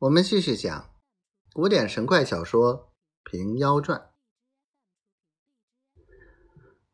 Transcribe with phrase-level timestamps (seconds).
[0.00, 0.92] 我们继续讲
[1.52, 2.92] 古典神怪小说
[3.30, 4.10] 《平妖传》。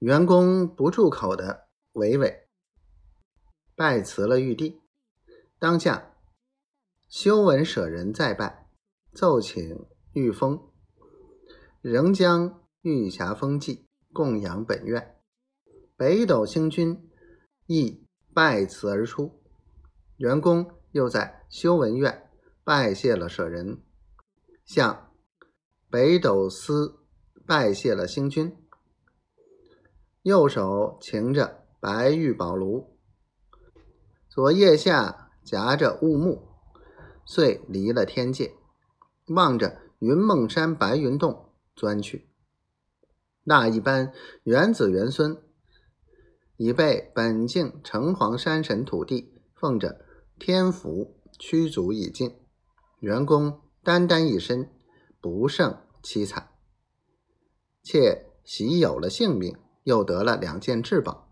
[0.01, 2.43] 员工不住口的娓娓
[3.75, 4.83] 拜辞了玉帝，
[5.59, 6.15] 当下
[7.09, 8.69] 修文舍人再拜，
[9.15, 10.71] 奏请玉峰
[11.81, 15.19] 仍将玉匣封祭供养本院。
[15.97, 17.11] 北斗星君
[17.65, 19.43] 亦拜辞而出，
[20.19, 22.30] 员工又在修文院。
[22.71, 23.83] 拜谢了舍人，
[24.65, 25.11] 向
[25.91, 27.01] 北斗司
[27.45, 28.57] 拜谢了星君，
[30.23, 32.97] 右手擎着白玉宝炉，
[34.29, 36.47] 左腋下夹着雾木，
[37.27, 38.55] 遂离了天界，
[39.27, 42.31] 望着云梦山白云洞钻去。
[43.43, 44.13] 那一般
[44.45, 45.43] 元子元孙
[46.57, 50.07] 已被本境城隍山神土地奉着
[50.39, 52.37] 天福驱逐已尽。
[53.01, 54.71] 员工单单一身，
[55.21, 56.51] 不胜凄惨，
[57.83, 61.31] 且喜有了性命，又得了两件至宝，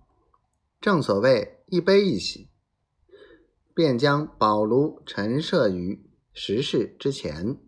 [0.80, 2.48] 正所谓一悲一喜，
[3.75, 7.60] 便将宝炉陈设于石室之前。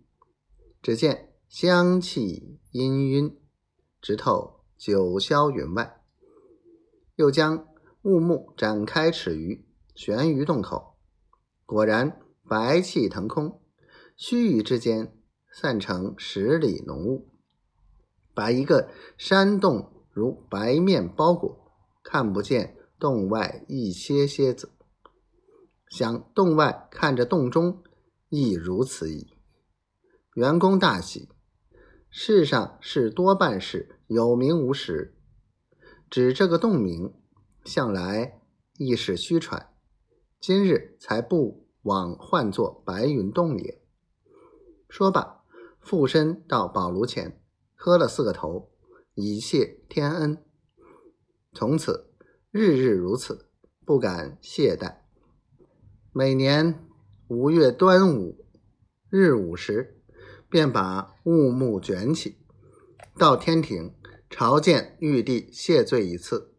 [0.80, 3.36] 只见香气氤氲，
[4.00, 6.02] 直透九霄云外。
[7.16, 7.68] 又将
[8.04, 10.96] 雾幕展开尺余，悬于洞口，
[11.66, 13.59] 果然白气腾空。
[14.22, 15.16] 须臾之间，
[15.50, 17.30] 散成十里浓雾，
[18.34, 21.72] 把一个山洞如白面包裹，
[22.04, 24.72] 看不见洞外一些些子。
[25.88, 27.82] 想洞外看着洞中，
[28.28, 29.32] 亦如此矣。
[30.34, 31.30] 员工大喜，
[32.10, 35.16] 世上事多半是有名无实，
[36.10, 37.14] 指这个洞名，
[37.64, 38.42] 向来
[38.76, 39.72] 亦是虚传，
[40.38, 43.80] 今日才不枉唤作白云洞也。
[44.90, 45.44] 说罢，
[45.80, 47.40] 附身到宝炉前，
[47.76, 48.72] 磕了四个头，
[49.14, 50.44] 以谢天恩。
[51.52, 52.10] 从此
[52.50, 53.48] 日日如此，
[53.86, 54.96] 不敢懈怠。
[56.12, 56.88] 每年
[57.28, 58.44] 五月端午
[59.08, 60.02] 日午时，
[60.48, 62.38] 便把雾幕卷起，
[63.16, 63.94] 到天庭
[64.28, 66.56] 朝见玉帝谢罪一次。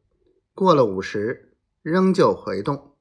[0.53, 2.95] 过了午时，仍旧回洞，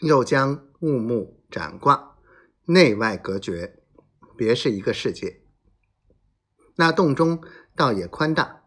[0.00, 2.16] 又将雾幕展挂，
[2.66, 3.81] 内外隔绝。
[4.44, 5.40] 别是一个世界，
[6.74, 7.40] 那洞中
[7.76, 8.64] 倒也宽大，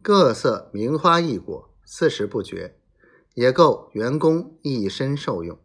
[0.00, 2.78] 各色名花异果，四时不绝，
[3.34, 5.60] 也够员工一身受用。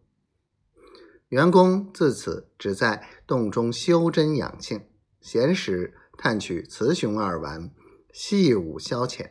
[1.30, 4.90] 员工自此只在洞中修真养性，
[5.22, 7.72] 闲时探取雌雄二玩，
[8.12, 9.30] 戏舞消遣。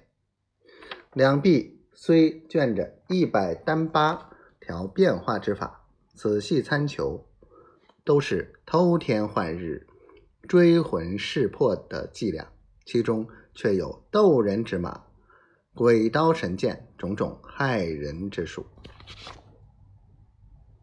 [1.13, 7.29] 两臂虽卷着一百单八条变化之法，仔细参求，
[8.03, 9.87] 都是偷天换日。
[10.49, 12.47] 追魂噬魄的伎俩，
[12.85, 15.05] 其中却有斗人之马、
[15.75, 18.67] 鬼刀神剑种种害人之术。